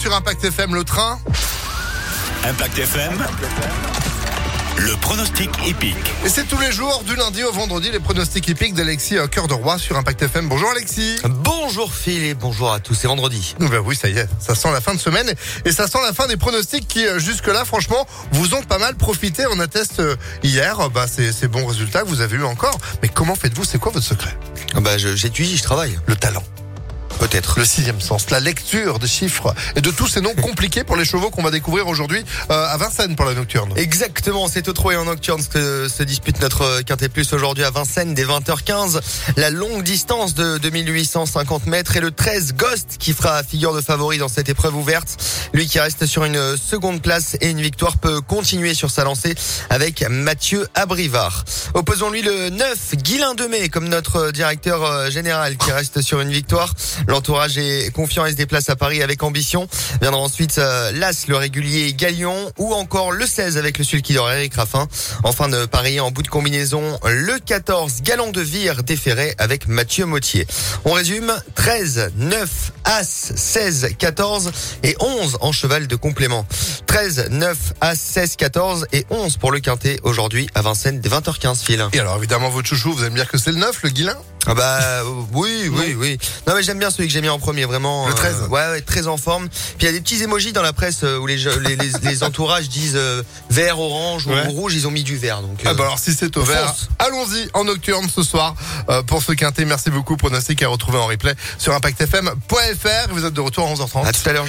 sur 0.00 0.14
Impact 0.14 0.44
FM, 0.44 0.74
le 0.74 0.84
train. 0.84 1.18
Impact 2.44 2.78
FM. 2.78 3.18
Le 4.78 4.96
pronostic 4.96 5.50
épique. 5.66 5.96
Et 6.24 6.30
c'est 6.30 6.44
tous 6.44 6.58
les 6.58 6.72
jours, 6.72 7.02
du 7.04 7.14
lundi 7.16 7.44
au 7.44 7.52
vendredi, 7.52 7.90
les 7.92 8.00
pronostics 8.00 8.48
épiques 8.48 8.72
d'Alexis 8.72 9.18
euh, 9.18 9.26
Cœur 9.26 9.46
de 9.46 9.52
Roi 9.52 9.76
sur 9.78 9.98
Impact 9.98 10.22
FM. 10.22 10.48
Bonjour 10.48 10.70
Alexis. 10.70 11.16
Bonjour 11.24 11.92
Phil 11.92 12.22
et 12.24 12.32
bonjour 12.34 12.72
à 12.72 12.80
tous, 12.80 12.94
c'est 12.94 13.08
vendredi. 13.08 13.54
Ben 13.58 13.80
oui, 13.84 13.94
ça 13.94 14.08
y 14.08 14.16
est, 14.16 14.26
ça 14.38 14.54
sent 14.54 14.72
la 14.72 14.80
fin 14.80 14.94
de 14.94 15.00
semaine 15.00 15.30
et 15.66 15.72
ça 15.72 15.86
sent 15.86 15.98
la 16.06 16.14
fin 16.14 16.26
des 16.28 16.38
pronostics 16.38 16.88
qui, 16.88 17.06
euh, 17.06 17.18
jusque-là, 17.18 17.66
franchement, 17.66 18.06
vous 18.32 18.54
ont 18.54 18.62
pas 18.62 18.78
mal 18.78 18.94
profité. 18.94 19.44
On 19.52 19.60
atteste 19.60 20.00
euh, 20.00 20.16
hier, 20.42 20.88
bah, 20.88 21.06
ces, 21.06 21.30
ces 21.32 21.46
bons 21.46 21.66
résultats 21.66 22.02
que 22.02 22.08
vous 22.08 22.22
avez 22.22 22.36
eu 22.38 22.44
encore. 22.44 22.78
Mais 23.02 23.08
comment 23.08 23.34
faites-vous? 23.34 23.64
C'est 23.64 23.78
quoi 23.78 23.92
votre 23.92 24.06
secret? 24.06 24.34
Ah 24.74 24.80
Bah 24.80 24.96
je- 24.96 25.14
j'étudie, 25.14 25.58
je 25.58 25.62
travaille. 25.62 25.98
Le 26.06 26.16
talent. 26.16 26.42
Peut-être. 27.20 27.58
Le 27.58 27.66
sixième 27.66 28.00
sens, 28.00 28.30
la 28.30 28.40
lecture 28.40 28.98
des 28.98 29.06
chiffres 29.06 29.54
et 29.76 29.82
de 29.82 29.90
tous 29.90 30.08
ces 30.08 30.22
noms 30.22 30.34
compliqués 30.42 30.84
pour 30.84 30.96
les 30.96 31.04
chevaux 31.04 31.28
qu'on 31.28 31.42
va 31.42 31.50
découvrir 31.50 31.86
aujourd'hui 31.86 32.24
euh, 32.50 32.66
à 32.66 32.78
Vincennes 32.78 33.14
pour 33.14 33.26
la 33.26 33.34
nocturne. 33.34 33.74
Exactement, 33.76 34.48
c'est 34.48 34.66
au 34.68 34.72
trot 34.72 34.92
et 34.92 34.96
en 34.96 35.04
nocturne 35.04 35.42
que 35.44 35.86
se 35.86 36.02
dispute 36.02 36.40
notre 36.40 36.62
euh, 36.62 36.80
Quintet 36.82 37.10
Plus 37.10 37.30
aujourd'hui 37.34 37.62
à 37.64 37.70
Vincennes 37.70 38.14
dès 38.14 38.24
20h15. 38.24 39.00
La 39.36 39.50
longue 39.50 39.82
distance 39.82 40.32
de 40.34 40.56
2850 40.58 41.66
mètres 41.66 41.94
et 41.94 42.00
le 42.00 42.10
13 42.10 42.54
Ghost 42.54 42.96
qui 42.98 43.12
fera 43.12 43.42
figure 43.42 43.74
de 43.74 43.82
favori 43.82 44.16
dans 44.16 44.28
cette 44.28 44.48
épreuve 44.48 44.74
ouverte. 44.76 45.18
Lui 45.52 45.66
qui 45.66 45.78
reste 45.78 46.06
sur 46.06 46.24
une 46.24 46.56
seconde 46.56 47.02
place 47.02 47.36
et 47.42 47.50
une 47.50 47.60
victoire 47.60 47.98
peut 47.98 48.22
continuer 48.22 48.72
sur 48.72 48.90
sa 48.90 49.04
lancée 49.04 49.34
avec 49.68 50.08
Mathieu 50.08 50.66
Abrivard. 50.74 51.44
Opposons-lui 51.74 52.22
le 52.22 52.48
9 52.48 52.94
Guilain 52.96 53.34
Demey 53.34 53.68
comme 53.68 53.88
notre 53.88 54.30
directeur 54.30 54.84
euh, 54.84 55.10
général 55.10 55.58
qui 55.58 55.70
reste 55.70 56.00
sur 56.00 56.22
une 56.22 56.30
victoire. 56.30 56.72
L'entourage 57.10 57.58
est 57.58 57.92
confiant 57.92 58.24
et 58.24 58.30
se 58.30 58.36
déplace 58.36 58.70
à 58.70 58.76
Paris 58.76 59.02
avec 59.02 59.24
ambition. 59.24 59.66
Viendra 60.00 60.20
ensuite 60.20 60.58
euh, 60.58 60.92
l'As, 60.92 61.26
le 61.26 61.36
régulier 61.36 61.92
Galion 61.92 62.52
ou 62.56 62.72
encore 62.72 63.10
le 63.10 63.26
16 63.26 63.58
avec 63.58 63.78
le 63.78 63.84
sulky 63.84 64.14
d'or 64.14 64.30
Eric 64.30 64.54
Raffin. 64.54 64.86
Enfin 65.24 65.48
de 65.48 65.66
parier 65.66 65.98
en 65.98 66.12
bout 66.12 66.22
de 66.22 66.28
combinaison 66.28 67.00
le 67.04 67.40
14 67.40 68.02
Galon 68.02 68.30
de 68.30 68.40
Vire 68.40 68.84
déféré 68.84 69.34
avec 69.38 69.66
Mathieu 69.66 70.06
Mautier. 70.06 70.46
On 70.84 70.92
résume 70.92 71.34
13, 71.56 72.12
9, 72.16 72.72
As, 72.84 73.32
16, 73.34 73.96
14 73.98 74.52
et 74.84 74.94
11 75.00 75.38
en 75.40 75.50
cheval 75.50 75.88
de 75.88 75.96
complément. 75.96 76.46
13, 76.90 77.28
9, 77.30 77.56
As, 77.80 77.94
16, 77.94 78.34
14 78.34 78.86
et 78.92 79.06
11 79.10 79.36
pour 79.36 79.52
le 79.52 79.60
quintet 79.60 80.00
aujourd'hui 80.02 80.48
à 80.56 80.62
Vincennes 80.62 81.00
dès 81.00 81.08
20h15 81.08 81.62
fil. 81.62 81.86
Et 81.92 82.00
alors 82.00 82.16
évidemment 82.16 82.48
votre 82.50 82.66
chouchou, 82.66 82.92
vous 82.92 83.02
allez 83.02 83.10
me 83.10 83.14
dire 83.16 83.28
que 83.28 83.38
c'est 83.38 83.52
le 83.52 83.58
9, 83.58 83.82
le 83.84 83.90
Guilin? 83.90 84.16
Ah 84.46 84.54
bah 84.54 84.78
euh, 84.82 85.02
oui, 85.34 85.70
oui, 85.70 85.94
oui. 85.96 86.18
Non 86.48 86.54
mais 86.56 86.62
j'aime 86.64 86.78
bien 86.80 86.90
celui 86.90 87.06
que 87.06 87.12
j'ai 87.12 87.20
mis 87.20 87.28
en 87.28 87.38
premier, 87.38 87.64
vraiment. 87.66 88.08
Le 88.08 88.14
13. 88.14 88.36
euh, 88.42 88.48
ouais, 88.48 88.70
ouais, 88.70 88.80
très 88.80 89.06
en 89.06 89.18
forme. 89.18 89.48
Puis 89.50 89.76
il 89.82 89.84
y 89.84 89.88
a 89.88 89.92
des 89.92 90.00
petits 90.00 90.20
émojis 90.22 90.52
dans 90.52 90.62
la 90.62 90.72
presse 90.72 91.00
euh, 91.04 91.18
où 91.18 91.26
les, 91.26 91.36
les, 91.36 91.76
les, 91.76 91.90
les 92.02 92.22
entourages 92.24 92.68
disent 92.70 92.96
euh, 92.96 93.22
vert, 93.50 93.78
orange 93.78 94.26
ou 94.26 94.50
rouge, 94.50 94.74
ils 94.74 94.88
ont 94.88 94.90
mis 94.90 95.04
du 95.04 95.16
vert. 95.16 95.42
Donc, 95.42 95.60
Ah 95.66 95.74
bah 95.74 95.84
alors 95.84 95.98
si 95.98 96.12
c'est 96.14 96.36
au 96.38 96.42
vert, 96.42 96.74
allons-y 96.98 97.48
en 97.52 97.64
nocturne 97.64 98.08
ce 98.12 98.22
soir 98.24 98.54
pour 99.06 99.22
ce 99.22 99.30
quintet. 99.32 99.64
Merci 99.64 99.90
beaucoup. 99.90 100.16
Pronostic 100.16 100.60
à 100.62 100.68
retrouver 100.68 100.98
en 100.98 101.06
replay 101.06 101.34
sur 101.58 101.72
impactfm.fr. 101.74 103.10
Vous 103.12 103.24
êtes 103.26 103.34
de 103.34 103.40
retour 103.40 103.68
à 103.68 103.74
11h30. 103.74 104.06
à 104.06 104.12
tout 104.12 104.28
à 104.28 104.32
l'heure. 104.32 104.46
je- 104.46 104.48